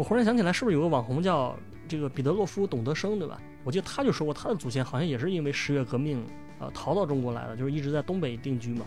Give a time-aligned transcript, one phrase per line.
[0.00, 1.54] 我忽然想起来，是不是有个网红叫
[1.86, 3.38] 这个彼得洛夫·董德生，对吧？
[3.62, 6.24] 我记得他就说过，他的祖先好像也是因为十月革命
[6.58, 8.86] 啊逃到中国来的，就是一直在东北定居嘛。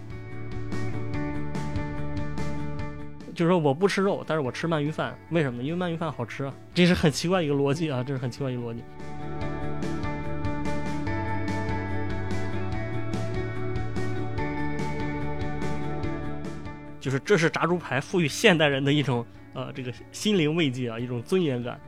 [3.35, 5.61] 就是说我不吃肉，但是我吃鳗鱼饭，为什么？
[5.61, 8.81] 因为鳗鱼饭好吃啊，这是很奇怪一个逻辑啊，这是很奇怪一个逻辑。
[16.99, 21.80] 就是这是炸猪排赋予现代人的一种呃这个心灵慰藉啊，一种尊严感。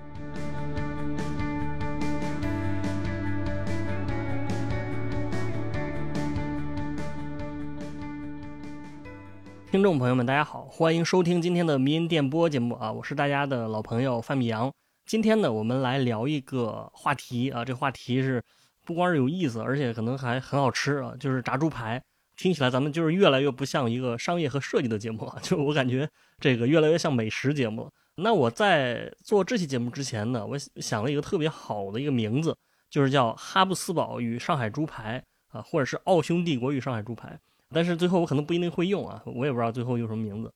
[9.72, 14.72] 听众朋友们，大家好，欢迎收听今天的迷音电波节目啊，我是大家的老朋友范米阳。
[15.05, 18.41] 今天呢，我们来聊一个话题啊，这话题是
[18.86, 22.02] 不光是有意思，而且可能还很好吃啊，就是炸猪排。
[22.38, 27.92] 听起来咱们就是越来越不像一个商业和设计的节目了， 就我感觉这个越来越像美食节目了。
[28.18, 32.55] 那我在做这期节目之前呢，我想了一个特别好的一个名字，
[32.90, 35.22] 就是叫《哈布斯堡与上海猪排》
[35.58, 37.30] 啊，或者是《奥匈帝国与上海猪排》。
[37.74, 40.52] 但是最后我可能不一定会用啊，我也不知道最后用什么名字。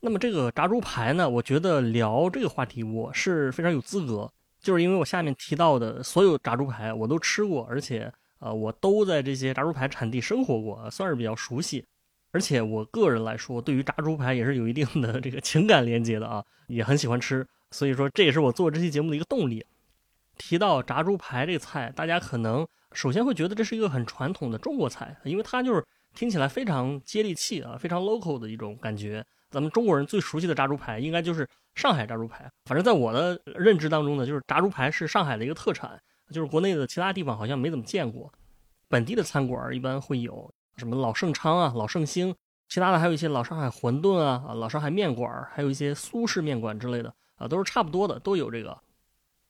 [0.00, 8.12] 那么这个炸猪排呢，我觉得聊这个话题我是非常有资格，就是因为我下面提到的所有炸猪排我都吃过，而且。
[8.42, 11.84] 呃，我都在这些炸猪排产地生活过，算是比较熟悉。
[12.32, 17.46] 而且我个人来说，对于炸猪排也是有一定的这个情感连接的啊，也很喜欢吃。
[17.70, 19.64] 所以说，这也是我做这期节目的一个动力。
[20.36, 29.24] 提到炸猪排这个菜，大家可能首先会觉得这是一个很传统的中国菜，因为它就是听起来非常接地气啊，非常 local 的一种感觉。
[29.50, 32.50] 咱们中国人最熟悉的炸猪排，应该就是上海炸猪排。
[32.64, 36.00] 反正在我的认知当中呢，就是炸猪排是上海的一个特产。
[36.32, 38.32] 就是国内的其他地方好像没怎么见过，
[38.88, 42.34] 本地的餐馆一般会有什么老盛昌啊、老盛兴，
[42.68, 48.76] 其他的还有一些老上海馄饨啊、啊老上海面馆，还有一些苏式面馆之类的啊，都是差不多的，都有这个。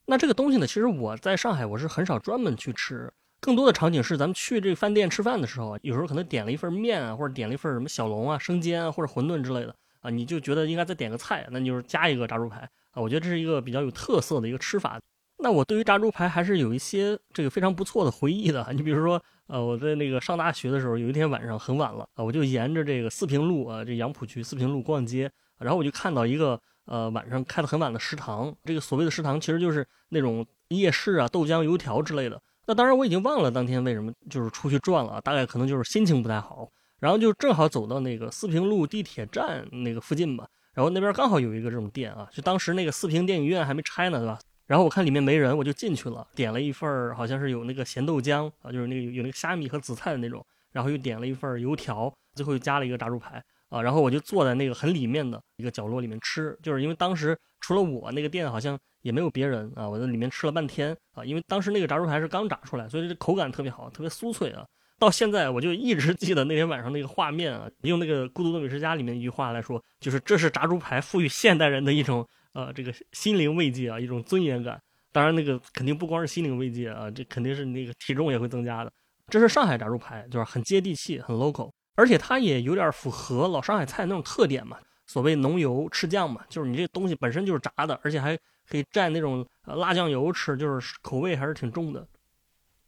[0.05, 15.01] 那这个东西呢，其实我在上海我是很少专门去吃，更多的场景是咱们去这个饭店吃饭的时候，有时候可能点了一份面啊，或者点了一份什么小龙啊、生煎啊或者馄饨之类的啊，你就觉得应该再点个菜，那就是加一个炸猪排啊，我觉得这是一个比较有特色的一个吃法。
[15.43, 18.67] 那我对于炸猪排还是有一些这个非常不错的回忆的。
[18.73, 28.55] 你比如说，呃，我在那个上大学的时候，有一天晚上很晚了啊，我就沿着这个四平路啊，这杨浦区四平路逛街，然后我就看到一个呃晚上开的很晚的食堂。
[28.65, 32.41] 这个所谓的食堂其实就是那种夜市啊、豆浆、油条之类的。
[32.67, 36.69] 那当然我已经忘了当天为什么就是出去转了，大概可能就是心情不太好。
[37.01, 44.39] 然后就正好走到那个四平路地铁站那个附近吧，然后那边刚好有一个这种店啊，就当时那个四平电影院还没拆呢，对吧？
[44.73, 64.65] 然后我看里面没人，我就进去了，点了一份儿好像是有那个咸豆浆啊，就是那个有那个虾米和紫菜的那种，然后又点了一份油条，最后又加了一个炸猪排啊，然后我就坐在那个很里面的一个角落里面吃，就是因为当时除了我那个店好像也没有别人啊，我在里面吃了半天啊，因为当时那个炸猪排是刚炸出来，所以这口感特别好，特别酥脆啊。
[64.99, 72.27] 到现在我就一直记得那天晚上那个画面啊，用那个《孤独的美食家》里面一句话来说，就是这是炸猪排赋予现代人的一种。
[72.53, 74.81] 呃，这个心灵慰藉啊，一种尊严感。
[75.11, 78.93] 当然，那个肯定不光是心灵慰藉啊，这肯定是那个体重也会增加的。
[79.29, 84.79] 这是上海炸猪排，就是很接地气，很 local，而且它也有点符合老上海菜那种特点嘛。
[85.07, 88.35] 所谓浓油赤酱嘛，就是你这东西本身就是炸的，而且还
[88.67, 92.07] 可以蘸那种辣酱油吃，就是口味还是挺重的。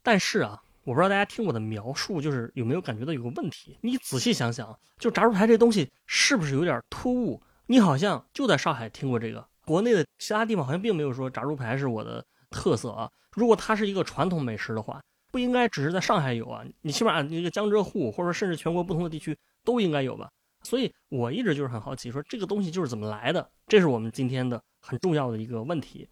[0.01, 3.77] 但是啊，我不知道大家听我的描述，就是有没有感觉到有个问题？
[3.81, 7.41] 你仔细想想，就炸猪排这东西是不是有点突兀？
[7.67, 9.45] 你好像就在上海听过这个。
[9.65, 13.09] 国内的其他地方好像并没有说炸猪排是我的特色啊。
[13.31, 16.63] 如果它是一个传统美食的话，不应该只是在上海有啊。
[16.81, 20.29] 你起码一个江浙沪，或者甚至全国不同的地区都应该有吧。
[20.63, 26.07] 所以我一直就是很好奇，说这个东西就是怎么来的，这是我们今天的很重要的一个问题。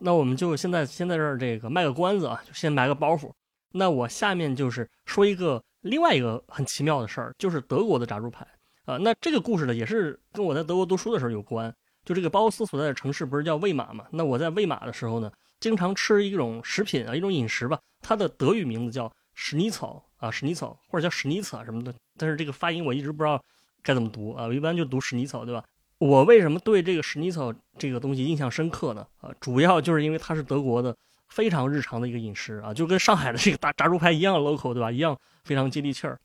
[0.00, 3.30] 那我们就现在先在这儿这个卖个关子啊，就先埋个包袱。
[3.70, 8.46] 那我下面就是说一个另外一个很奇妙的事儿，就是德国的炸猪排
[8.84, 8.96] 啊。
[8.96, 11.72] 那这个故事呢，也是跟我在德国读书的时候有关。
[12.04, 14.04] 就这个包斯所在的城市不是叫魏玛嘛？
[14.10, 21.94] 那我在魏玛的时候呢，经常吃一种食品啊，一种饮食吧，它的德语名字叫史尼草啊，史尼草或者叫史尼茨啊什么的。
[22.16, 23.42] 但是这个发音我一直不知道
[23.82, 25.64] 该怎么读啊，我一般就读史尼草，对吧？
[25.98, 29.06] 我为什么对这个史尼草这个东西印象深刻呢？
[29.20, 30.96] 啊，主要就是因为它是德国的
[31.28, 34.90] 非常日常的一个饮食啊，就跟上海的这个大炸猪排一样 local，对吧？
[34.90, 36.18] 一样非常接地气儿。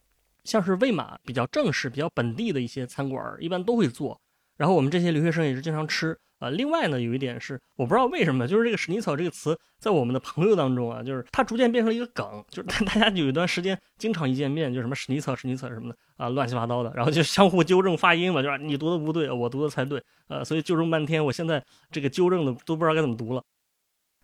[0.44, 4.19] 像是魏玛比较正式、比较本地的一些餐馆，一般都会做。
[4.57, 6.18] 然后我们这些留学生也是经常吃。
[6.39, 23.44] 啊，另外呢，有一点是我不知道为什么，就是这个“史尼草”这个词在我们的朋友当中啊，就是它逐渐变成了一个梗，就是大家有一段时间经常一见面就什么“史尼草”“史尼草”什么的啊，乱七八糟的，然后就相互纠正发音嘛，就是你读的不对，我读的才对，呃，所以纠正半天，我现在这个纠正的都不知道该怎么读了。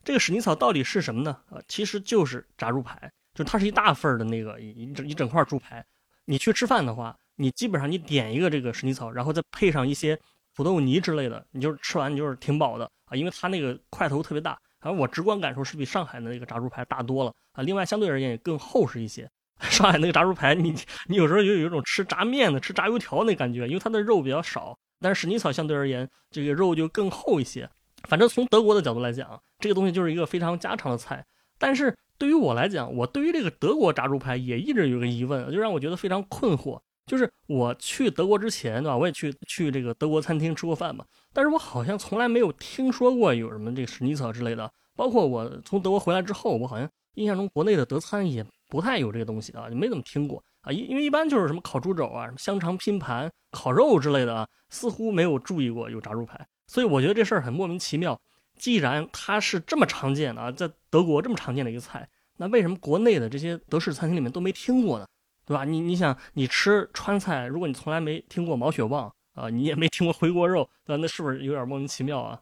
[0.03, 1.35] 这个“史尼草”到底是什么呢？
[1.49, 5.83] 啊，其实就是炸猪排，就它是一大份的那个一整一整块猪排，
[6.25, 10.19] 你去吃饭的话，你基本上你点一个这个“史尼草”，然后再配上一些。
[10.55, 17.63] 土豆泥之类的，你就是吃完你就是挺饱的啊，因为它那个块头特别大，反正我直观感受是比上海的那个炸猪排大多了啊。
[17.63, 19.27] 另外相对而言也更厚实一些。
[19.61, 20.75] 上海那个炸猪排，你
[21.07, 24.77] 你有时候就有一种吃炸面的、吃炸油条那感觉，因为它的肉比较少。
[24.99, 27.67] 但是史尼草相对而言，这个肉就更厚一些。
[28.03, 31.25] 反正从德国的角度来讲，这个东西就是一个非常家常的菜。
[31.57, 36.79] 但是对于我来讲，我对于这个德国炸猪排也一直有个疑问，就让我觉得非常困惑。
[37.05, 38.97] 就是我去德国之前，对吧？
[38.97, 44.71] 我也去去这个德国餐厅吃过饭嘛，但是我好像从来没有听说过有什么这个史尼草之类的。
[44.95, 50.71] 包括我从德国回来之后，我好像印象中国内的德餐也不太有这个东西啊，就没怎么听过啊。
[50.71, 56.47] 因因为一般就是什么烤猪肘啊、什么香肠拼盘、烤肉之类的啊，似乎没有注意过有炸猪排。
[56.67, 58.19] 所以我觉得这事儿很莫名其妙。
[58.55, 62.07] 既然它是这么常见的啊，在德国这么常见的一个菜，
[62.37, 65.07] 那为什么国内的这些德式餐厅里面都没听过呢？
[65.45, 65.65] 对吧？
[65.65, 72.41] 你你想，你吃川菜，如果你从来没听过毛血旺啊，你也没听过回锅肉，那那是不是有点莫名其妙啊？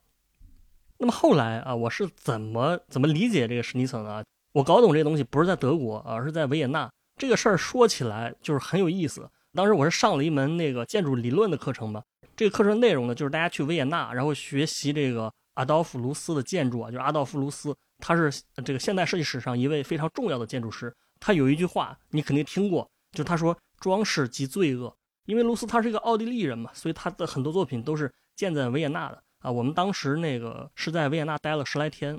[0.97, 4.23] 那么后来啊，我是怎么怎么理解这个史尼岑呢？
[4.53, 6.91] 我搞懂这东西不是在德国，而是在维也纳。
[7.17, 9.29] 这个事儿说起来就是很有意思。
[9.53, 12.03] 当时我是上了一门那个建筑理论的课程吧。
[12.35, 20.93] 这个课程内容呢，就是大家去维也纳，然后学习这个阿道夫·卢斯的建筑啊，就是阿道夫·卢斯，他是这个现代设计史上一位非常重要的建筑师。
[21.21, 22.85] 他有一句话，你肯定听过。
[23.13, 24.93] 就是他说装饰即罪恶，
[25.25, 29.51] 因为卢斯他是一个奥地利人嘛，所以他的很多作品都是建在维也纳的啊。
[29.51, 32.17] 我们当时那个是在维也纳待了十来天，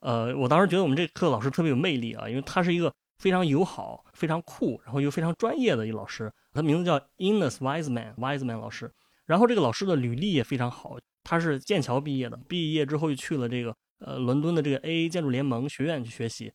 [0.00, 6.32] 呃，我当时觉得我们这课老师特别有魅力啊，因为他是一个非常友好、非常酷，然后又非常专业的一个老师。
[6.54, 8.90] 他名字叫 Ines Wiseman，Wiseman 老师。
[9.26, 16.52] 然后这个老师的履历也非常好，他是剑桥毕业的，毕业之后又去了这个呃伦敦的这个 A A 建筑联盟学院去学习。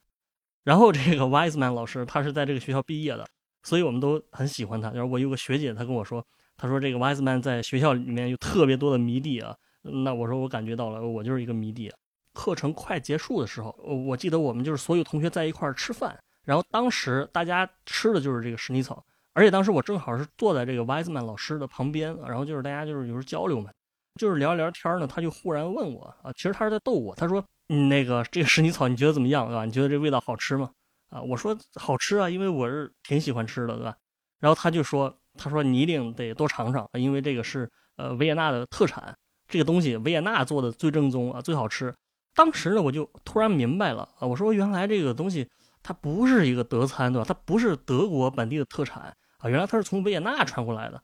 [0.67, 3.25] 然后这个 Wiseman 老师，他是在这个学校毕业的，
[3.63, 4.91] 所以我们都很喜欢他。
[4.91, 6.21] 然后我有个学姐，她跟我说，
[6.57, 9.55] 她说这个 Wiseman 在学校里面有特别多的迷弟啊。
[9.81, 11.89] 那我说我感觉到了，我就是一个迷弟。
[12.33, 23.71] 课程快结束的时候，我记得我们就是所有同学在一块儿吃饭，然后当时大家吃的就是这个石尼草，而且当时我正好是坐在这个 Wiseman 老师的旁边，然后就是大家就是有时候交流嘛，
[24.17, 27.43] 就是聊聊天呢，他就忽然问我啊，其实他是在逗我，他说。
[27.69, 29.65] 嗯，那个这个史尼草你觉得怎么样，对吧？
[29.65, 30.69] 你觉得这味道好吃吗？
[31.09, 33.93] 啊，我说好吃啊，因为我是挺喜欢吃的，对吧？
[34.39, 39.13] 然后他就说，他说你一定得多尝尝，因为这个是呃维也纳的特产，
[39.49, 41.93] 这个东西维也纳做的最正宗啊，最好吃。
[42.33, 45.45] 当时呢，我就突然明白了啊，我说原来这个东西
[45.83, 47.25] 它不是一个德餐，对吧？
[47.27, 51.03] 它不是德国本地的特产啊，原来它是从维也纳传过来的。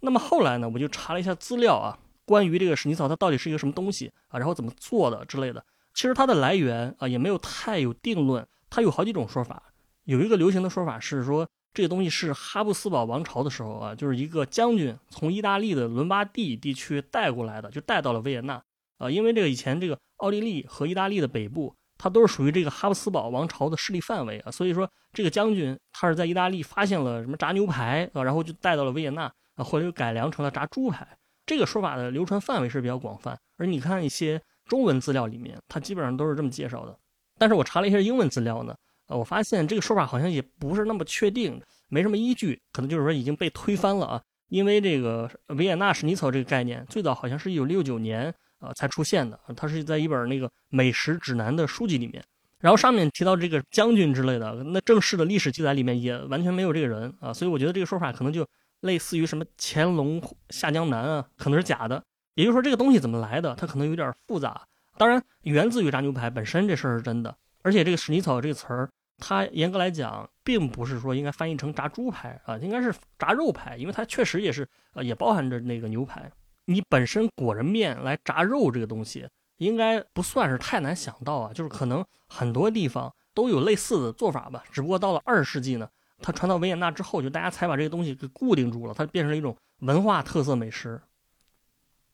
[0.00, 5.64] 那么后来呢，我就查了一下资料啊，关于这个史尼草它到底是一个什么东西啊，然后怎么做的之类的。
[5.94, 9.62] 其实它的来源啊也没有太有定论，它有好几种说法。
[10.04, 18.62] 有一个流行的说法是说，这个东西是哈布斯堡王朝的时候啊，就是一个将军从意大利的伦巴第地区带过来的，就带到了维也纳
[18.98, 19.10] 啊。
[19.10, 24.50] 因为这个以前这个奥地利和意大利的北部，它都是属于这个哈布斯堡王朝的势力范围啊。
[24.50, 31.06] 所以说，这个将军他是在意大利发现了什么炸牛排啊，然后就带到了维也纳啊，后来又改良成了炸猪排。
[31.52, 33.38] 这个说法的流传范围是比较广泛。
[33.58, 34.40] 而你看一些。
[34.68, 36.96] 中文资料里面，它基本上都是这么介绍的。
[37.36, 38.74] 但是我查了一下英文资料呢，
[39.08, 44.22] 呃，我发现这个说法好像也不是那么确定，没什么依据，可能就是说已经被推翻了啊。
[44.48, 52.22] 因为这个维也纳史尼草这个概念，最早好像是一九六九年啊才出现的，它是在一本那个美食指南的书籍里面，
[52.60, 58.46] 然后上面提到这个将军之类的，那正式的历史记载里面也完全没有这个人啊，所以我觉得这个说法可能就
[58.82, 62.00] 类似于什么乾隆下江南啊，可能是假的。
[62.34, 64.62] 也就是说，这个东西怎么来的，它可能有点复杂。
[64.96, 67.34] 当然，源自于炸牛排本身这事儿是真的。
[67.62, 76.30] 而且，这个史尼草这个词儿，它严格来讲，并不是说应该翻译成炸猪排啊，应该是炸肉排，因为它确实也是呃，也包含着那个牛排。
[76.64, 81.52] 你本身裹着面来炸肉这个东西，应该不算是太难想到啊。
[81.52, 85.88] 就是可能很多地方都有类似的做法吧，只不过到了二十世纪呢，
[86.22, 91.00] 它传到维也纳之后，就大家才把这个东西给固定住了，它变成了一种文化特色美食。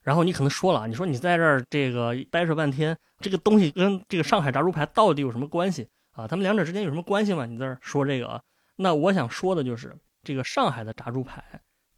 [0.03, 6.27] 然后你可能说了，你说你在这儿这个掰扯半天，这个东西跟这个上海炸猪排到底有什么关系啊？
[6.27, 7.45] 他们两者之间有什么关系吗？
[7.45, 8.43] 你在这儿说这个？
[8.77, 11.45] 那我想说的就是，这个上海的炸猪排，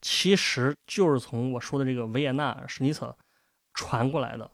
[0.00, 3.16] 其实就是从我说的这个维也纳史尼策
[3.74, 4.50] 传过来的。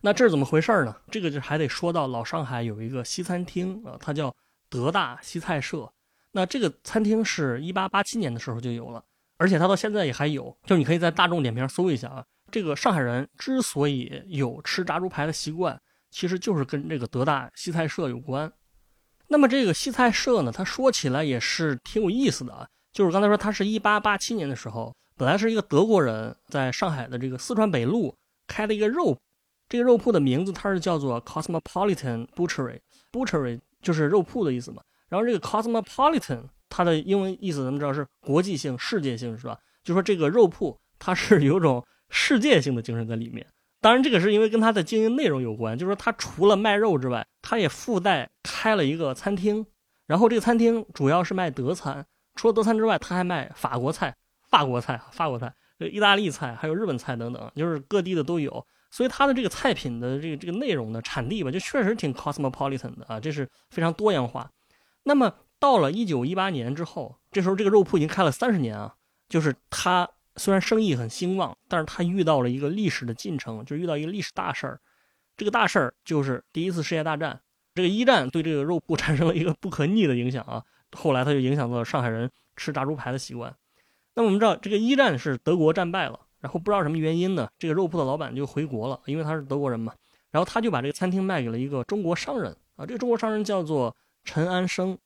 [0.00, 0.96] 那这是怎么回事呢？
[1.12, 4.34] 这个就还得说到老上海有一个西餐厅啊，它叫
[4.68, 5.92] 德大西菜社。
[6.36, 9.02] 那这个餐厅是一八八七年的时候就有了，
[9.36, 10.54] 而且它到现在也还有。
[10.66, 18.52] 就你可以在大众点评搜一下啊，这个上海人之所以有吃炸猪排的习惯，其实就是跟这个德大西菜社有关。
[19.28, 22.66] 那么这个西菜社呢，它说起来也是挺有意思的啊。
[22.92, 28.12] 就是刚才说，它是一八八七年的时候，本来是一个德国人在上海的这个四川北路
[28.48, 29.16] 开了一个肉。
[29.68, 34.82] 这个肉铺的名字它是叫做 Cosmopolitan Butchery，Butchery 就是肉铺的意思嘛。
[35.08, 39.58] 然后这个 Cosmopolitan 它的英文意思咱们知道是国际性、世界性，是吧？
[39.82, 43.46] 就说这个肉铺它是有种世界性的精神在里面。
[43.80, 49.64] 当然，这个是因为跟它的经营内容有关，就是说它除了卖肉之外，它也附带开了一个餐厅。
[50.06, 54.14] 然后这个餐厅主要是卖德餐，除了德餐之外，它还卖法国菜、
[54.48, 58.66] 法国菜、法国菜、意大利菜，还有日本菜等等，就是各地的都有。
[58.90, 64.50] 所以它的这个菜品的这个这个内容的产地吧，就确实挺 cosmopolitan 的啊，这是非常多样化。
[65.04, 68.94] 那么到了一九一八年之后，这时候这个肉铺已经开了三十年啊，
[69.28, 74.80] 就是他虽然生意很兴旺，但是他遇到了一个历史的进程，就是遇到一个历史大事儿。
[75.36, 77.40] 这个大事儿就是第一次世界大战，
[77.74, 80.62] 这个一战对这个肉铺产生了一个不可逆的影响啊。
[80.92, 83.54] 后来它就影响到了上海人吃炸猪排的习惯。
[84.14, 86.20] 那么我们知道，这个一战是德国战败了。
[86.40, 89.94] 然后不知道什么原因呢，这个肉铺的老板就回国了，因为他是德国人嘛。
[90.30, 94.98] 然后他就把这个餐厅卖给了一个中国商人啊，这个中国商人叫做陈安生。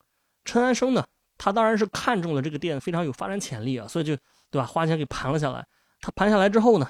[0.44, 1.04] 陈安生呢，
[1.36, 4.16] 他当然是看中了这个店非常有发展潜力啊，所以就
[4.50, 5.66] 对吧，花钱给盘了下来。
[6.00, 6.88] 他盘下来之后呢，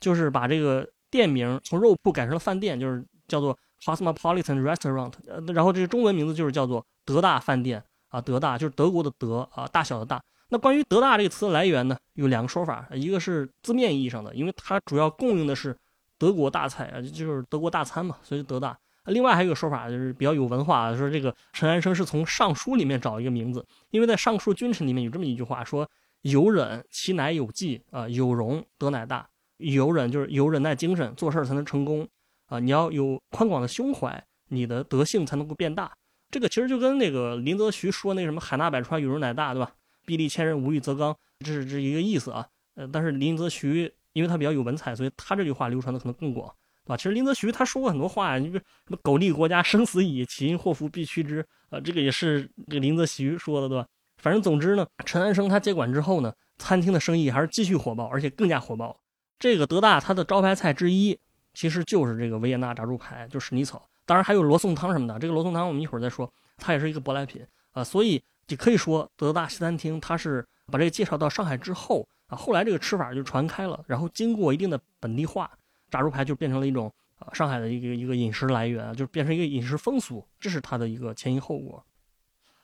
[0.00, 5.12] 就是把这个店名从肉铺改成了饭店，就是叫做 Cosmopolitan Restaurant。
[5.52, 10.22] 然后这个中文名字就是叫做德大饭店啊，德大就是德国的德啊，大小的大。
[10.48, 15.76] 那关于德大这个词的来源呢，有两个说法，一个是字面意义上的，因为它主要供应的是
[16.16, 18.78] 德国大菜啊，就是德国大餐嘛，所以德大。
[19.06, 25.88] 另外还有一个说法就是比较有文化，说这个陈安生是从《尚书》里面找一个名字，因为在《尚书君臣》里面有这么一句话，说
[26.22, 29.28] 有忍其乃有纪啊，有容德乃大。
[29.58, 32.06] 有忍就是有忍耐精神，做事才能成功
[32.46, 35.92] 啊，你要有宽广的胸怀，你的德性才能够变大。
[36.28, 39.70] 这个其实就跟那个林则徐说那什么海纳百川，有容乃大，对吧？
[40.04, 42.44] 壁立千仞，无欲则刚，这是这一个意思啊。
[42.74, 46.52] 呃，但是林则徐因为他比较有文采，所以他这句话流传的可能更广，
[46.84, 46.96] 对吧？
[46.96, 53.86] 其实林则徐他说过很多话，你比如什么“苟利国家生死以，其因祸福必趋之”，啊，这个也是这个林则徐说的，对吧？
[54.18, 58.96] 反正总之呢，陈安生他接管之后呢，餐厅的生意还是继续火爆，而且更加火爆。
[59.38, 61.18] 这个德大它的招牌菜之一
[61.52, 65.18] 其实就是这个维也纳炸猪排，就是泥草，当然还有罗宋汤什么的。
[65.18, 68.22] 这个罗宋汤我们一会儿再说，它也是一个舶来品啊，所以。
[68.46, 75.50] 就可以说，德大西餐厅它是把这个介绍到上海之后啊，后来这个吃法就传开了，然后经过一定的本地化，
[75.94, 81.80] 炸猪排就变成了一种呃上海的一个一个饮食来源，就是变成一个饮食风俗，这是它的一个前因后果。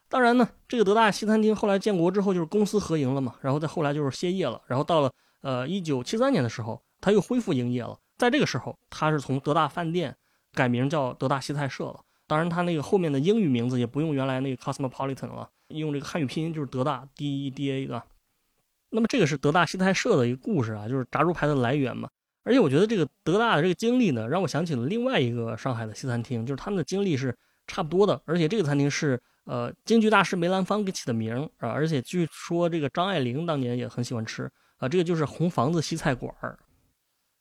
[0.09, 10.17] 当然呢，这个德大西餐厅后来建国之后就是公私合营了嘛，然后再后来就是歇业了，然后到了呃一九七三年的时候，它又恢复营业了，在这个时候，它是从德大饭店
[10.53, 12.01] 改名叫德大西菜社了。
[12.27, 15.49] 当然，它那个后面的英语名字也不用原来那个 Cosmopolitan 了。
[15.69, 18.03] 用这个汉语拼音就是德大 D E D A 的，
[18.91, 22.09] 那么这个是德大西菜社的一个故事啊，就是炸猪排的来源嘛。
[22.43, 28.21] 而且我觉得这个德大的这个经历呢，让我想起了另外一个上海的西餐厅，就是他们的经历是差不多的。
[28.25, 34.89] 而且这个餐厅是呃京剧大师梅兰芳给起的名啊，而且据说这个张爱玲当年也很喜欢吃啊。
[34.89, 36.59] 这个就是红房子西菜馆儿。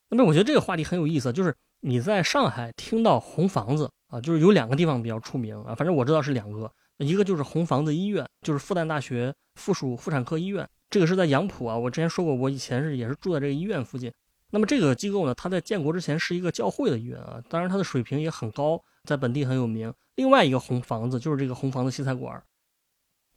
[0.10, 6.72] 那么我觉得这个话题很有意思，就是你在上海听到红房子啊，就是有两个地方比较出名啊，反正我知道是两个。
[6.98, 11.77] 一个就是红房子医院，就是复旦大学附属妇产科医院，这个是在杨浦啊。
[11.77, 14.12] 我之前说过，我以前是也是住在这个医院附近。
[14.51, 19.94] 那么这个机构呢，它在建国之前是一个教会的医院啊，当然它的水平也很高，在本地很有名。
[20.15, 22.41] 另外一个红房子就是这个红房子西菜馆。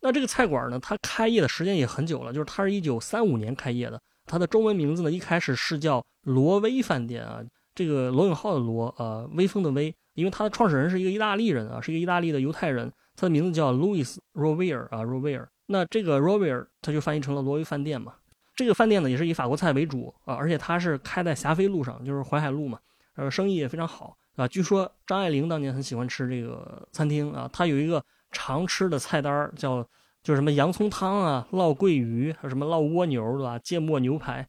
[0.01, 4.01] 那这个菜馆呢，它开业的时间也很久了，就是它是一九三五年开业的。
[4.27, 7.41] 它的中文名字呢，一开始是叫罗威饭店啊，
[7.75, 12.93] 这个罗永浩的罗，呃，威风的威，因为它的创始人是一个意大利人啊，是一个意大利的犹太人。
[13.15, 15.47] 他的名字叫 Louis Rovier 啊，Rovier。
[15.67, 18.15] 那这个 Rovier 他就翻译成了罗威饭店嘛。
[18.55, 22.79] 这个饭店呢也是以法国菜为主啊，而且它是开在霞飞路上，就是淮海路嘛。
[23.15, 24.49] 呃，生意也非常好啊。
[24.49, 29.87] 据说张爱玲当年很喜欢吃这个餐厅啊，她有一个常吃的菜单叫
[30.23, 33.59] 就什么洋葱汤啊、烙桂鱼，还有什么烙蜗牛对吧？
[33.59, 34.47] 芥末牛排。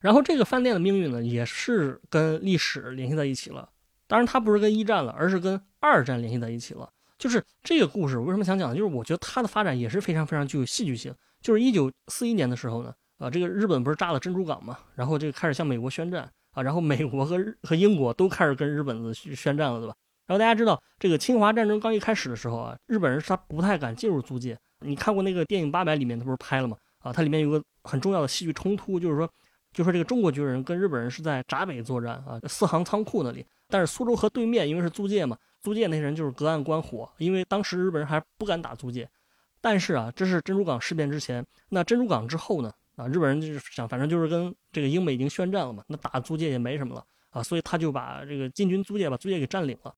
[0.00, 3.68] 然后这个饭店的命运呢也是跟历史联系在一起了。
[4.06, 6.88] 当然它不是跟一战了，而是跟二战联系在一起了。
[7.16, 8.76] 就是这个故事，为什么想讲呢？
[8.76, 11.14] 就是我觉得它的发展也是非常非常具有戏剧性。
[11.40, 19.94] 就是一九四一年的时候呢，啊，这个日本不是炸了珍珠港嘛，然后这个开始向美国宣战啊，然后美国和和英国都开始跟日本子宣战了，对吧？
[20.26, 24.58] 然后大家知道，这个侵华战争刚一开始的时候啊，日本人他不太敢进入租界。
[24.80, 26.76] 你看过那个电影《八百》里面，他不是拍了吗？
[26.98, 29.30] 啊，它里面有个很重要的戏剧冲突，就是说，
[29.72, 33.44] 就说这个中国军人跟日本人是在闸北作战啊，四行仓库那里。
[33.68, 39.08] 但是苏州河对面因为是租界嘛，租界那些人就是隔岸观火，因为当时日本人还不敢打租界。
[39.60, 42.72] 但是啊，这是珍珠港事变之前，那珍珠港之后呢？
[42.96, 49.94] 啊，日本人就是想，反正就是跟这个英美已经宣战了嘛，那打租界也没什么了啊，所以他就把这个进军租界，把租界给占领了。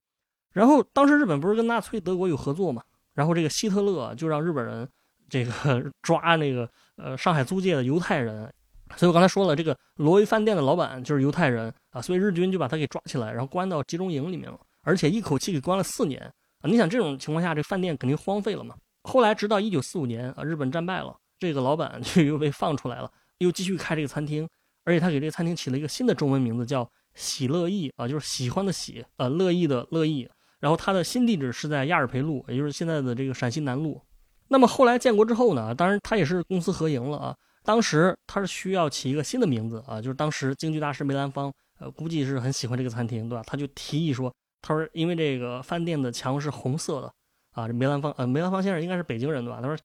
[0.53, 2.81] 然后当时日本不是跟纳粹德国有合作嘛，
[3.13, 4.89] 然后这个希特勒就让日本人
[5.29, 5.51] 这个
[6.01, 8.51] 抓那个呃上海租界的犹太人，
[8.95, 16.63] 所以我刚才说了，这个罗威饭店的老板就是犹太人啊，所以日军就把他给抓起来，然后关到集中营里面了，而且一口气给关了四年啊。
[16.63, 18.75] 你想这种情况下，这饭店肯定荒废了嘛。
[19.03, 21.15] 后来直到一九四五年啊，日本战败了。
[21.39, 24.47] 这个老板就又被放出来了，又继续开这个餐厅，
[24.83, 30.29] 而且他给这个餐厅起了一个新的中文名字，叫喜乐意啊，就是喜欢的喜，呃，乐意的乐意。
[30.59, 34.01] 然后他的新地址是在亚尔培路，也就是现在的这个陕西南路。
[34.47, 37.35] 那么后来建国之后呢，当然他也是公私合营了啊。
[37.63, 43.43] 当时他是需要起一个新的名字啊，就是当时京剧大师梅兰芳，呃，估计是很喜欢这个餐厅，对吧？
[43.45, 47.13] 他就提议说，他说因为这个饭店的墙是红色的
[47.51, 49.59] 啊，这梅兰芳，呃，梅兰芳先生应该是北京人对吧？
[49.61, 49.77] 他说，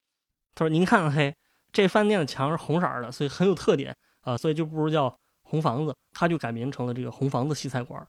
[0.55, 1.35] 他说您看看嘿。
[1.73, 8.07] 这饭店的墙是红色的，所以很有特点啊，所以就不如叫红房子，它就改名成了这个红房子西菜馆。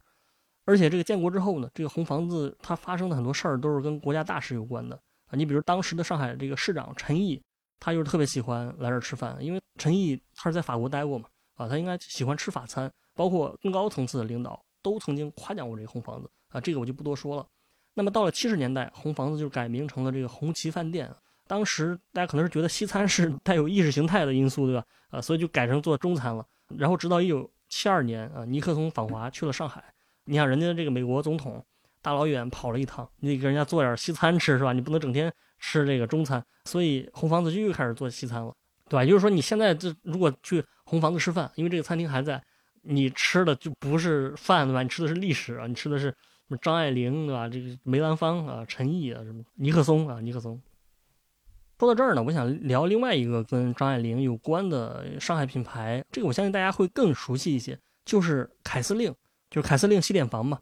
[0.65, 4.95] 而且这个建国之后呢，这个红房子它发生的很多事儿都是跟国家大事有关的
[5.27, 5.31] 啊。
[5.31, 7.41] 你比如当时的上海这个市长陈毅，
[7.79, 17.45] 他就是特别喜欢来这儿吃饭，因为陈毅他是在法国待过嘛，啊，他应该喜欢吃法餐，包括更高层次的领导都曾经夸奖过这个红房子啊，这个我就不多说了。
[17.93, 21.13] 那么到了七十年代，红房子就改名成了这个红旗饭店。
[21.53, 24.83] 当时大家可能是觉得西餐是带有意识形态的因素，对吧？
[25.11, 26.43] 啊，所以就改成做中餐了。
[26.75, 29.83] 然后直到一九七二年啊，尼克松访华去了上海，
[30.25, 31.63] 你想人家这个美国总统
[32.01, 34.73] 大老远跑了一趟，你得给人家做点西餐吃，是吧？
[34.73, 36.43] 你不能整天吃这个中餐。
[36.65, 38.51] 所以红房子就又开始做西餐了，
[38.89, 39.05] 对吧？
[39.05, 42.41] 就是说你现在这如果去红房子吃饭，因为这个餐厅还在，
[42.81, 44.81] 你吃的就不是饭，对吧？
[44.81, 46.15] 你吃的是历史啊，你吃的是什
[46.47, 47.47] 么张爱玲，对吧？
[47.47, 50.59] 这个梅兰芳啊，陈毅啊，什么尼克松啊，尼克松。
[51.83, 59.13] 说到这儿呢，我想聊另外一个跟张爱玲有关的上海品牌，这个我相信大家会更熟悉一些，就是凯司令，
[59.51, 60.59] 就是凯司令西点房嘛。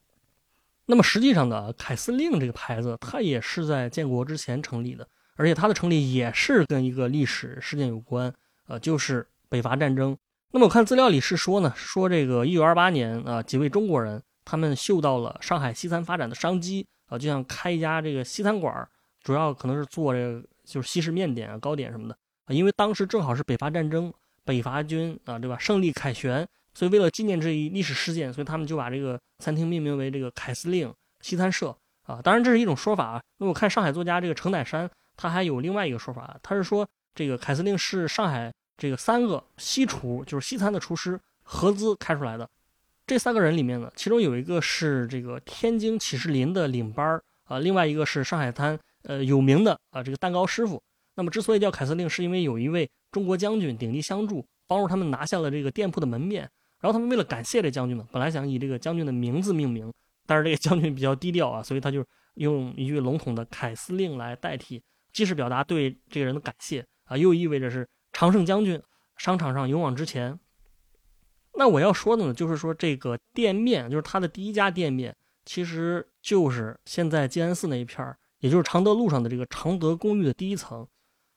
[0.87, 8.33] 那么实际上呢，凯司令这个牌子，它也是在建国之前成立的，而且它的成立也是跟一个历史事件有关，
[8.67, 10.17] 呃，就是北伐战争。
[10.49, 18.89] 那么我看资料里是说呢，说这个一九二八年啊，几位中国人他们嗅到了上海西餐发展的商机啊，就想开一家这个西餐馆，
[19.21, 20.43] 主要可能是做这个。
[20.71, 24.11] 就是西式面点啊、糕点什么的啊，因为当时正好是北伐战争，
[24.45, 25.57] 北伐军啊，对吧？
[25.59, 32.21] 胜利凯旋，所以为了纪念这一历史事件，所以他们就把这个餐厅命名为这个凯司令西餐社啊。
[32.23, 33.21] 当然这是一种说法啊。
[33.37, 42.49] 那我看上海作家这个程乃山，他还有另外一个说法，他是说这个凯司令是上海这个三个西厨，就是西餐的厨师合资开出来的。
[43.05, 48.79] 这三个人里面呢，其中有一个是这个天津启士林的领班儿啊，另外一个是上海滩。
[49.03, 50.81] 呃，有名的啊，这个蛋糕师傅。
[51.15, 56.49] 那么之所以叫凯司令，是因为有一位中国将军鼎力相助，帮助他们拿下了这个店铺的门面。
[56.79, 59.91] 然后他们为了感谢这将军们，本来想以这个将军的名字命名，
[60.25, 62.03] 但是这个将军比较低调啊，所以他就
[62.35, 64.81] 用一句笼统的凯司令来代替，
[65.13, 68.81] 既是表达对这个人的感谢啊，又意味着是常胜将军
[69.17, 70.39] 商场上勇往直前。
[71.53, 78.17] 那我要说的呢，就是说这个店面，就是他的第一家店面，其实就是现在静安寺那一片儿。
[78.41, 80.85] 也就是常德路上的这个常德公寓的第一层，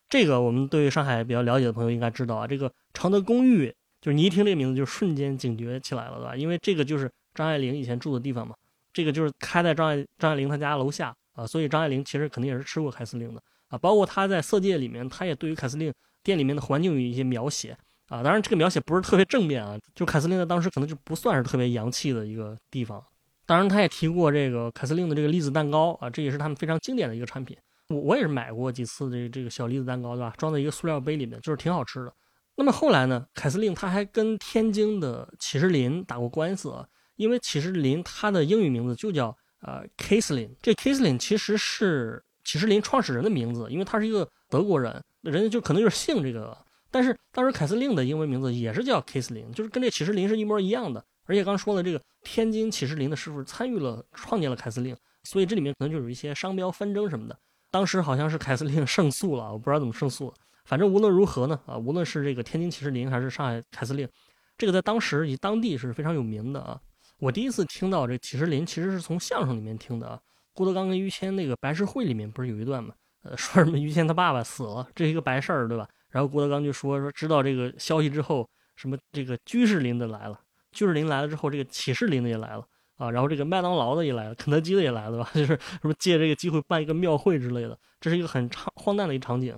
[0.09, 2.47] 这个我们对上海比较了解的朋友应该知道啊。
[2.47, 6.37] 这个常德公寓，就是你一听这个名字就瞬间警觉起来了，对吧？
[6.37, 8.55] 因为这个就是张爱玲以前住的地方嘛。
[8.93, 13.77] 这个就是开在张爱张爱玲她家楼下啊，所以张爱玲其实肯定也是吃过凯司令的啊。
[13.77, 17.77] 包括她在《色戒》里面，她也对于凯司令店里面的环境有一些描写
[18.09, 18.23] 啊。
[18.23, 23.05] 当然，这个描写不是特别正面啊，就凯司令在当时可能就不算是特别洋气的一个地方。
[23.47, 27.57] 当然，他也提过这个凯司令的这个栗子蛋糕啊，这也是他们非常经典的一个产品。
[27.89, 30.33] 我我也是买过几次这这个小栗子蛋糕，对吧？
[30.39, 32.13] 装在一个塑料杯里面，就是挺好吃的。
[32.57, 46.57] 那么后来呢，凯司令他还跟天津的启士林打过官司，啊，因为启士林它的英语名字就叫呃 Kaislin，这 Kaislin 其实是启士林创始人的名字，因为他是一个德国人，人家就可能就是姓这个。
[46.91, 51.05] 但是当时凯司令的英文名字也是叫 Kaislin，就是跟这启士林是一模一样的。
[51.27, 57.39] 而且刚说的，这个天津启士林的师傅参与了创建了凯司令，所以这里面可能就有一些商标纷争什么的。
[57.71, 60.35] 当时好像是凯司令胜诉了，我不知道怎么胜诉了
[60.65, 64.09] 反正无论如何呢，啊，无论是这个天津起士林还是上海凯司令，
[64.57, 66.81] 这个在当时以当地是非常有名的啊。
[67.19, 70.19] 我第一次听到这起士林，其实是从相声里面听的啊。
[70.53, 72.95] 郭德纲跟于谦那个白事会里面不是有一段吗？
[73.23, 75.89] 呃，说什么于谦他爸爸死了，这是一个白事儿，对吧？
[76.11, 80.41] 然后郭德纲就说说知道这个消息之后，什么这个居士林的来了，
[80.75, 85.31] 居士林来了之后，这个启士林的也来了啊，然后这个麦当劳的也来了，肯德基的也来了，吧？
[85.35, 89.57] 就是什么借这个机会办一个庙会之类的，这是一个很荒诞的一场景。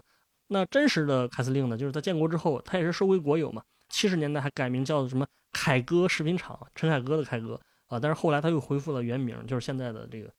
[0.49, 10.33] 那真实的凯司令呢，就是在建国之后，他也是收归国有嘛，七十年代还改名叫什么凯歌食品厂，陈凯歌的凯歌啊，但是后来他又恢复了原名，就是现在的这个。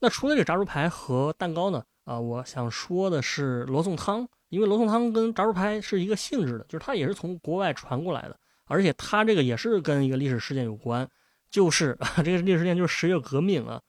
[0.00, 1.82] 那除了这炸猪排和蛋糕呢？
[2.04, 11.08] 啊，我想说的是罗宋汤，因为罗宋汤跟炸猪排是一个性质的，就是它也是从国外传过来的，而且它这个也是跟一个历史事件有关，
[11.50, 13.80] 就是 这个历史事件就是十月革命啊。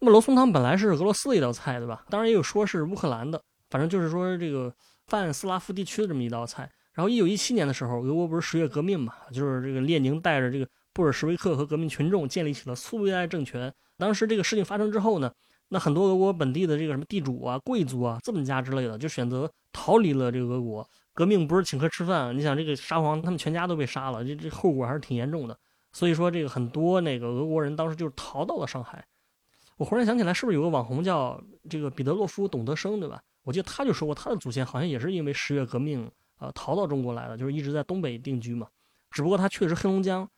[0.00, 2.04] 那么罗宋汤本来是俄罗斯的一道菜，对吧？
[2.10, 4.72] 当然也有说是乌克兰的，反正就是说这个
[5.06, 6.70] 泛斯拉夫地区的这么一道菜。
[6.92, 13.72] 然后一九一七年的时候，俄国不是十月革命嘛，就是这个列宁带着这个布尔什维克和革命群众建立起了苏维埃政权。
[13.96, 15.32] 当时这个事情发生之后呢，
[15.70, 20.88] 那很多俄国本地的这个什么地主啊、贵族啊、资本家之类的，就选择逃离了这个俄国。
[21.14, 25.56] 革命不是请客吃饭，你想这个沙皇他们全家都被杀了，这这后果还是挺严重的。
[25.92, 29.02] 所以说这个很多那个俄国人当时就是逃到了上海。
[29.76, 33.20] 我忽然想起来，是不是有个网红叫这个彼得洛夫董德生，对吧？
[33.44, 38.66] 我记得他就说过，他的祖先好像也是因为十月革命啊逃到中国来的，就是一直在东北定居嘛。
[39.10, 40.28] 只不过他去的是黑龙江。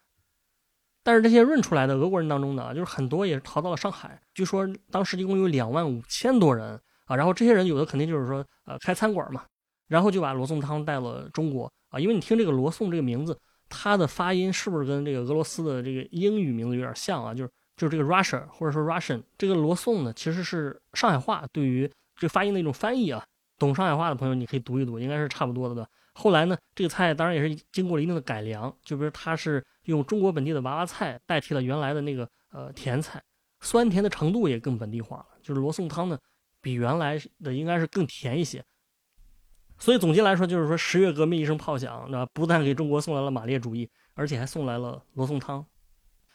[1.02, 4.20] 但是这些润出来的俄国人当中呢，就是很多也是逃到了上海。
[4.34, 9.44] 据说当时一共有两万五千多人啊，然后这些人有的肯定就是说，呃，开餐馆嘛，
[9.88, 11.98] 然后就把罗宋汤带了中国啊。
[11.98, 17.34] 因为你听这个罗宋这个名字，它的发音是不是跟这个俄罗斯的这个英语名字有点像啊？
[17.34, 23.24] 就是就是这个 Russia 或者说 Russian 这个罗宋呢，其实是上海话对于这发音的一种翻译啊。
[23.58, 25.82] 懂上海话的朋友你可以读一读，应该是差不多的对。
[26.12, 33.22] 后来呢，这个菜当然也是经过了一定的改良，就比如它是用中国本地的娃娃菜代替了原来的那个呃甜菜，
[33.60, 35.26] 酸甜的程度也更本地化了。
[35.42, 36.18] 就是罗宋汤呢，
[36.60, 38.62] 比原来的应该是更甜一些。
[39.78, 45.64] 所以总结来说，就是说十月革命一声炮响，那不但给中国送来了马列主义，而且还送来了罗宋汤。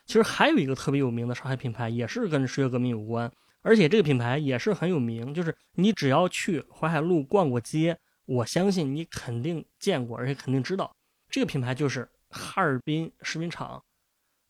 [0.05, 7.97] 其实还有一个特别有名的上海品牌，也是跟十月革命有关，而且这个品牌也是很有名，就是你只要去淮海路逛过街。
[8.25, 10.95] 我相信你肯定见过，而且肯定知道，
[11.29, 13.83] 这个品牌就是哈尔滨食品厂。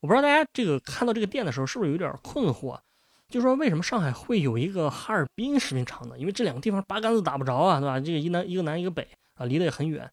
[0.00, 2.78] 我不知道大家这个看到这个店的时候是不是有点困惑，
[3.32, 6.18] 就说为什么上海会有一个哈尔滨食品厂呢？
[6.18, 7.98] 因为这两个地方八竿子打不着啊，对吧？
[7.98, 10.08] 这个一南一个南一个北啊，离得也很远，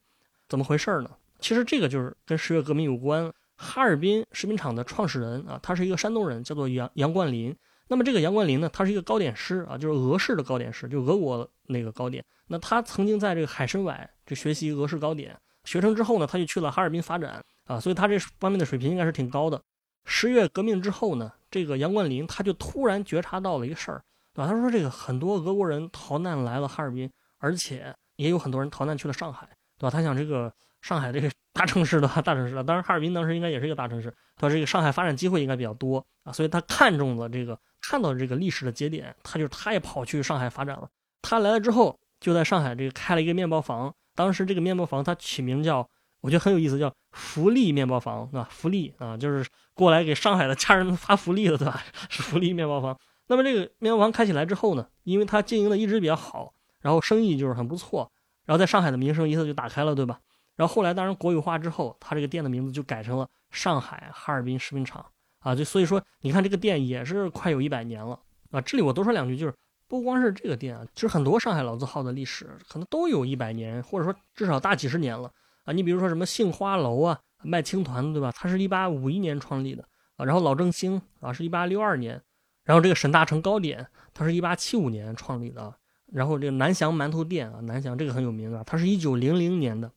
[0.48, 1.12] 怎么回事呢？
[1.40, 3.32] 其实这个就是跟十月革命有关。
[3.62, 7.54] 哈尔滨食品厂的创始人啊，他是一个山东人，叫做杨杨冠林。
[7.90, 12.24] 那么这个杨冠林呢，他是一个糕点师啊，就是俄式的糕点师，就俄国那个糕点。
[12.48, 19.62] 那他曾经在这个海参崴就学习俄式糕点，学成之后呢，他就去了哈尔滨发展啊，所以他这方面的水平应该是挺高的。
[20.06, 24.48] 十月革命之后呢，这个杨冠林他就突然觉察到了一个事儿，对吧？
[24.48, 29.90] 他说这个很多俄国人逃难来了哈尔滨，而且也有很多人逃难去了上海，对吧？
[29.90, 40.90] 他想这个上海这个 大城市的大城市当然哈尔滨当时应该也是一个大城市，他说这个上海发展机会应该比较多啊，所以他看中了这个看到了这个历史的节点，他就他也跑去上海发展了。
[41.22, 41.98] 他来了之后。
[42.22, 45.90] 就在上海这个开了一个面包房，当时这个面包房它起名叫，
[46.22, 48.48] 我觉得很有意思，叫福利面包房，对吧？
[48.52, 51.82] 福利啊，就是过来给上海的家人们发福利的，对吧？
[52.10, 52.98] 是 福利面包房。
[53.28, 58.12] 那么这个面包房开起来之后呢，因为它经营的一直比较好，然后生意就是很不错，
[58.46, 60.20] 然后在上海的名声一下就打开了，对吧？
[60.56, 65.06] 然后后来当然国有化之后，它这个店的名字就改成了上海哈尔滨食品厂
[65.40, 68.20] 啊，就所以说你看这个店也是快有一百年了
[68.52, 68.60] 啊。
[68.62, 69.54] 这里我多说两句，就是。
[69.88, 75.32] 不光是这个店啊，其实很多上海老字号的历史可能都有一百年，或者说至少大几十年了
[75.70, 75.74] 啊。
[75.74, 78.32] 你比如说什么杏花楼啊，卖青团对吧？
[78.36, 79.84] 它是一八五一年创立的
[80.18, 80.26] 啊。
[80.26, 82.22] 然后老正兴啊，是一八六二年。
[82.64, 85.74] 然后这个沈大成糕点，它是一八七五年创立的。
[86.12, 89.92] 然后这个南翔馒头店啊，南翔这个很有名啊，它是一九零零年的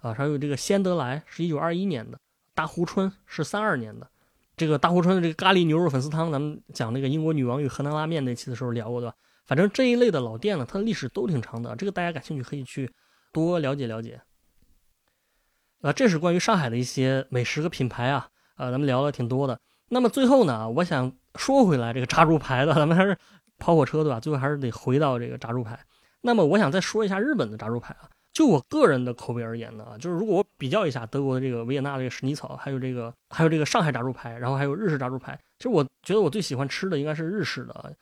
[0.00, 0.14] 啊。
[0.14, 2.18] 还有这个先德来是一九二一年的，
[2.54, 4.08] 大湖春是三二年的。
[4.56, 9.14] 这个大湖春的这个咖喱牛肉粉丝汤，咱们讲那个英国女王与河南拉面那期的时候聊过，对吧？
[9.46, 11.74] 反正这一类的老店呢，它的历史都挺长的。
[11.76, 12.92] 这个大家感兴趣可以去
[13.32, 14.20] 多了解了解。
[15.80, 19.58] 啊，这是关于上海的一些美食和品牌啊，啊，咱们聊了挺多的。
[19.88, 23.16] 那么最后呢，我想说回来这个炸猪排的，咱们还是
[23.58, 24.20] 跑火车对吧？
[24.20, 25.78] 最后还是得回到这个炸猪排。
[26.20, 28.08] 那么我想再说一下日本的炸猪排啊。
[28.32, 37.96] 就我个人的口味而言呢啊，就是如果我比较一下德国的这个维也纳的这个史尼草，还有这个还有这个上海炸猪排，然后还有日式炸猪排，其实我觉得我最喜欢吃的应该是日式的。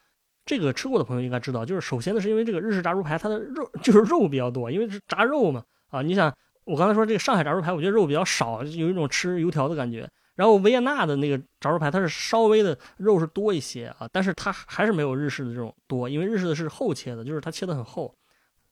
[0.45, 6.03] 这个吃过的朋友应该知道，就是首先呢，是因为这个日式炸猪排它的肉就是肉比较多，因为是炸肉嘛啊。
[6.03, 6.35] 你想，
[6.69, 10.09] 我刚才说这个上海炸猪排，我觉得肉比较少，有一种吃油条的感觉。
[10.35, 18.15] 然后维也纳的那个炸猪排，它是稍微的肉是多一些啊，但是它还是没有日式的这种多，因为日式的是厚切的，就是它切的很厚，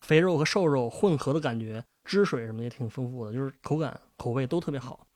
[0.00, 5.06] 肥肉和瘦肉混合的感觉，汁水什么也挺丰富的，就是口感口味都特别好。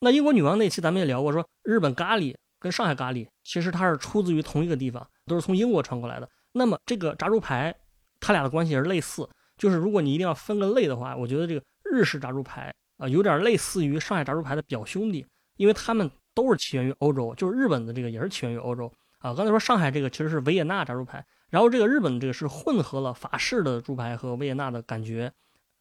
[0.00, 2.34] 那英国女王那期咱们也聊过，说日本咖喱。
[2.60, 6.26] 跟上海咖喱其实它是出自于同一个地方，都是从英国传过来的。
[6.52, 7.74] 那么这个炸猪排，
[8.18, 9.28] 它俩的关系也是类似。
[9.58, 11.62] 就是如果你一定要分个类的话，我觉得这个
[11.94, 15.24] 日式炸猪排啊，有点类似于上海炸猪排的表兄弟，
[15.56, 19.32] 因为他们都是起源于欧洲，就是日本的这个也是起源于欧洲啊。
[19.32, 25.32] 刚才说上海这个其实是维也纳炸猪排，然后这个日本这个是混合了法式的猪排和维也纳的感觉。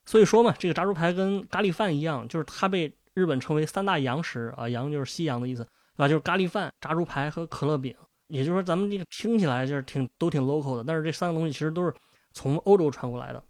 [0.05, 5.67] 所以说嘛，这个炸猪排跟咖喱饭一样，就是它被日本称为三大洋食啊，洋就是西洋的意思。
[5.95, 6.07] 对吧？
[6.07, 7.95] 就是咖喱饭、炸猪排和可乐饼，
[8.25, 11.93] 也就是说，咱们这个听起来就是挺都挺 local 的，但是这三个东西其实都是
[12.31, 13.43] 从欧洲传过来的。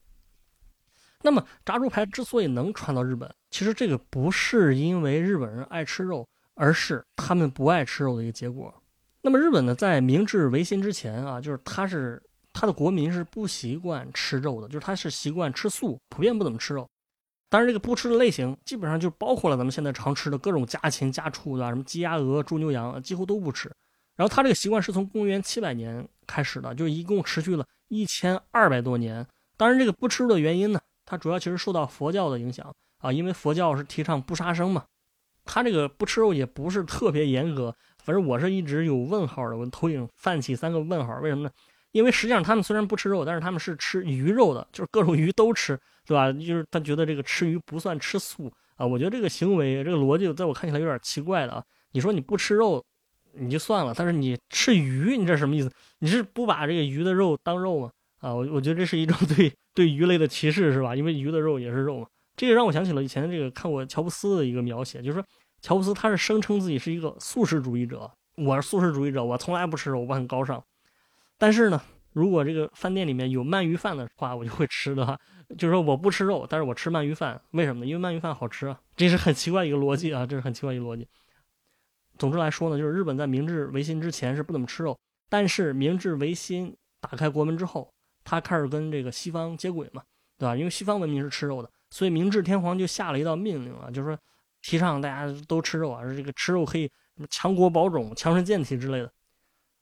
[1.23, 8.71] 那么，炸猪排之所以能传到日本，其实这个不是因为日本人爱吃肉，而是他们不爱吃肉的一个结果。
[9.21, 16.85] 那么，日本呢，在明治维新之前啊，就是他是他的国民是不习惯吃肉的，就是他是习惯吃素，普遍不怎么吃肉。
[17.49, 21.69] 当然，这个不吃的类型基本上就包括了咱们现在常吃的各种家禽、家畜，对吧？
[21.69, 23.71] 什么鸡、鸭、鹅、猪、牛、羊，几乎都不吃。
[24.15, 29.25] 然后他这个习惯是从公元七百年开始的，就一共持续了一千二百多年。
[29.55, 30.81] 当然，这个不吃肉的原因呢，
[31.13, 34.83] 它主要其实受到佛教的影响啊，因为佛教是提倡不杀生嘛。
[35.45, 41.19] 他这个不吃肉也不是特别严格，反正我是一直有问号的，我头顶泛起三个问号。
[41.19, 41.51] 为什么呢？
[41.91, 45.79] 因为实际上他们虽然不吃肉，但是他们是吃鱼肉的，就是各种鱼都吃。
[46.05, 46.31] 对吧？
[46.33, 48.85] 就是他觉得这个吃鱼不算吃素啊。
[48.85, 51.63] 我觉得这个行为，这个逻辑，在我看起来有点奇怪的啊。
[51.91, 52.83] 你说你不吃肉，
[53.33, 55.71] 你就算了，但是你吃鱼，你这什么意思？
[55.99, 57.91] 你是不把这个鱼的肉当肉吗？
[58.23, 60.95] 啊，我我觉得这是一种 对对鱼类的歧视，是吧？
[60.95, 62.07] 因为鱼的肉也是肉嘛。
[62.37, 65.25] 这个让我想起了以前这个看过乔布斯的一个描写，就是说
[65.61, 70.63] 乔布斯他是声称自己是一个素食主义者，我是素食主义者，我从来不吃肉，我很高尚。
[71.37, 71.81] 但是呢，
[72.13, 75.19] 如果这个饭店里面有鳗鱼饭的话，我就会吃的哈。
[75.57, 77.85] 就是说我不吃肉，但是我吃鳗鱼饭，为什么？
[77.85, 81.05] 因为鳗鱼饭好吃啊，这是很奇怪一个逻辑啊，这是很奇怪一个逻辑。
[82.17, 84.97] 总之来说呢，就是日本在明治维新之前是不怎么吃肉，
[85.29, 87.92] 但是明治维新打开国门之后，
[88.23, 90.01] 他开始跟这个西方接轨嘛，
[90.37, 90.55] 对吧？
[90.55, 94.17] 因为西方文明是吃肉的，所以明治天皇就下了一道命令啊，就是说
[94.61, 96.83] 提倡大家都吃肉啊，这个吃肉可以
[97.15, 99.11] 什么强国保种、强身健体之类的。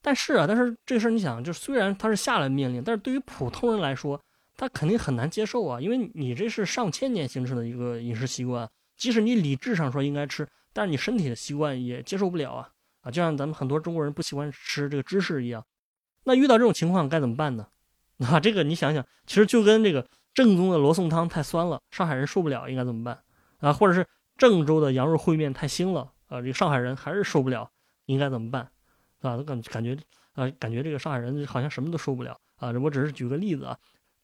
[0.01, 4.19] 但是啊，但是这事儿你想，就虽然他是下了命令，但是对于普通人来说，
[4.57, 12.69] 他肯定很难接受啊，因为你这是上千年形成的一个饮食习惯，即使你理智上说应该吃，但是你身体的习惯也接受不了啊
[13.01, 13.11] 啊！
[13.11, 15.63] 就像咱们很多中国人不喜欢吃这个芝士一样，
[16.23, 17.67] 那遇到这种情况该怎么办呢？
[18.29, 23.19] 啊，这个你想想，其实就跟这个正宗的罗宋汤太酸了，上海人受不了，应该怎么办
[23.59, 23.73] 啊？
[23.73, 24.05] 或者是
[24.37, 27.69] 郑州的羊肉烩面太腥了啊，这个上海人还是受不了，
[28.05, 28.69] 应该怎么办？
[29.21, 29.97] 啊，都感感觉
[30.33, 32.71] 啊，感觉这个上海人好像什么都受不了啊！
[32.81, 33.77] 我只是举个例子啊。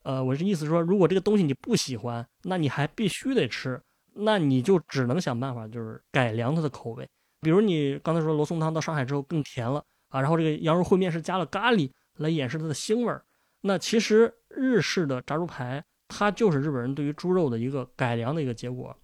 [0.03, 3.81] 呃，我是意思说，如果这个东西你不喜欢，那你还必须得吃，
[4.13, 7.07] 那你就只能想办法，就是改良它的口味。
[7.41, 13.23] 比如你刚才说罗宋汤到上海之后更甜了啊，然后这个羊肉烩面是加了咖喱来掩饰它的腥味儿。
[13.67, 18.95] 那其实日式的炸猪排，它就是日本人对于猪肉的一个改良的一个结果。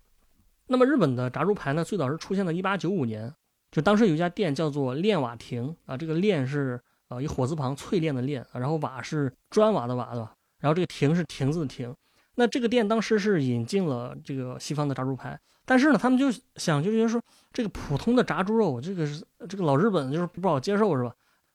[0.67, 3.35] 那么日本的炸猪排呢，最早是出现在1895年，
[3.69, 10.33] 就当时有一家店叫做炼瓦亭啊，这个炼是呃一火字旁淬炼的炼，然后瓦是砖瓦的瓦，对吧？
[10.59, 11.93] 然后这个亭是亭子的亭，
[12.35, 17.21] 那这个店当时是引进了这个西方的炸猪排，但是呢，他们就想就觉得说
[17.51, 21.13] 这个普通的炸猪肉，这个是这个老日本就是不好接受是吧？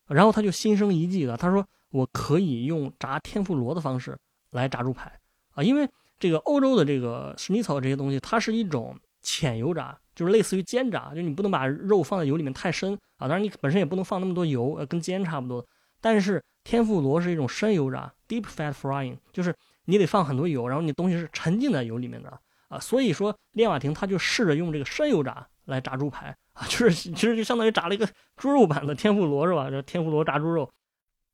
[0.09, 4.17] 然后他就心生一计了，他说我可以用炸天妇罗的方式
[4.51, 5.13] 来炸猪排
[5.55, 15.67] 啊，因为这个欧洲的这个史尼草这些东西，它是一种浅油炸，就是类似于煎炸，就你不能把肉放在油里面太深啊，当然你本身也不能放那么多油，呃，跟煎差不多，
[16.01, 16.43] 但是。
[16.65, 19.55] 天妇罗是一种深油炸，deep fat frying，就是
[19.87, 22.31] 你得放很多油，然后你东西是沉浸在油里面的
[22.69, 22.79] 啊。
[22.79, 29.71] 所以说，练瓦亭他就试着用这个深油炸来炸猪排啊，就是其实就相当于炸了一个猪肉版的天妇罗是吧？
[29.71, 30.71] 这天妇罗炸猪肉，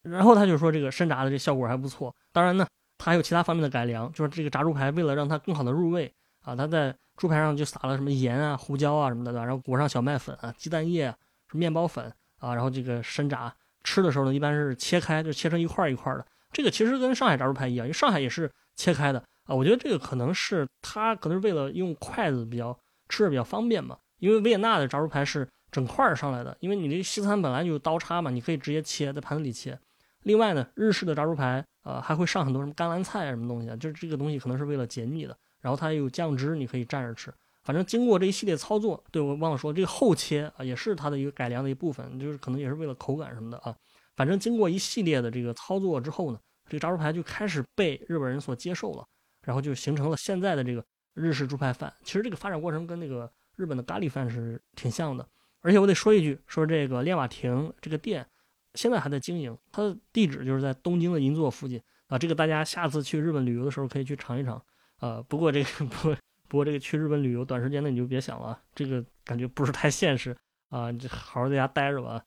[0.04, 2.14] 然后他就说这个深炸的这效果还不错。
[2.32, 2.66] 当然呢，
[2.98, 6.12] 他还有其他方面的改良，就是这个炸猪排为了让它更好的入味
[6.42, 11.14] 啊，他在猪排上就撒了什么盐啊、胡椒啊什么的，然后裹上小麦粉啊、鸡蛋液、
[11.52, 13.54] 面包粉啊，然后这个深炸。
[13.82, 16.26] 吃的时候呢，一般是切开，就切成一块一块的。
[16.52, 19.54] 这个其实跟上海炸猪排一样，因为上海也是切开的啊。
[19.54, 23.98] 我觉得这个可能是它可能是为了用筷子比较吃着比较方便嘛。
[24.20, 29.78] 因为维也纳的炸猪排是整块上来的，因为你这西餐本来就有刀叉嘛，你可以直接切在盘子里切。
[30.24, 35.36] 另外呢，日式的炸猪排，呃，还会上很多什么甘蓝菜啊，什么东西啊，就是这个东西可能是为了解腻的。
[35.60, 37.32] 然后它有酱汁，你可以蘸着吃。
[37.62, 43.74] 反正经过这一系列操作，对我忘了说，这个后切啊，也是它的一个改良的一部分，就是可能也是为了口感什么的啊。
[44.16, 49.06] 反正经过一系列的这个操作之后呢，这个炸猪排就开始被日本人所接受了，
[49.42, 50.84] 然后就形成了现在的这个
[51.14, 51.92] 日式猪排饭。
[52.02, 55.26] 其实这个发展过程跟那个日本的咖喱饭是挺像的。
[55.60, 58.26] 而且我得说一句，说这个练瓦亭这个店
[58.74, 62.18] 现在还在经营，它的地址就是在东京的银座附近啊。
[62.18, 64.62] 这个大家下次去日本旅游的时候可以去尝一尝
[64.98, 65.22] 啊。
[65.28, 66.14] 不过这个 不。
[66.46, 70.36] 不过这个去日本旅游，短时间内你就别想了，这个感觉不是太现实
[70.68, 70.92] 啊！
[70.92, 72.22] 就好好在家待着吧，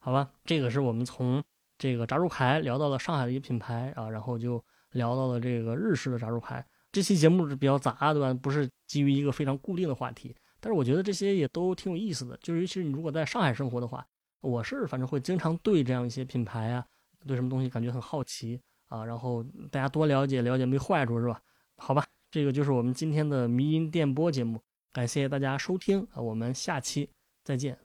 [0.00, 0.28] 好吧？
[0.44, 1.42] 这个是我们从
[1.78, 6.62] 这个炸猪排聊到了上海的一个品牌啊，然后就聊到了这个日式的炸猪排。
[6.90, 8.34] 这期节目是比较杂，对吧？
[8.34, 12.36] 不是基于一个非常固定的话题，但是我觉得这些也都挺有意思的。
[12.42, 14.04] 就是尤其是你如果在上海生活的话，
[14.42, 16.84] 我是反正会经常对这样一些品牌啊，
[17.26, 21.40] 对什么东西感觉很好奇啊，然后大家多了解了解没坏处，是吧？
[21.76, 22.04] 好吧。
[22.30, 24.58] 这个就是我们今天的迷音电波节目，
[24.90, 27.10] 感谢大家收听啊，我们下期
[27.44, 27.78] 再见。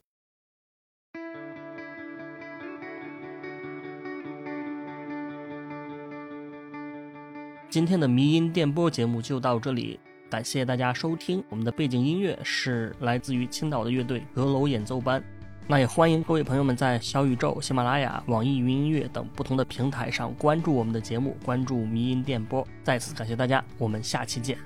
[7.70, 11.44] 今天的迷音电波节目就到这里，感谢大家收听。
[11.50, 15.22] 我们的背景音乐是来自于青岛的乐队阁楼演奏班。
[15.70, 22.66] 那也欢迎各位朋友们在小宇宙、喜马拉雅、网易云音乐等不同的平台上关注我们的节目，关注迷音电波。
[22.84, 24.58] 再次感谢大家，我们下期见。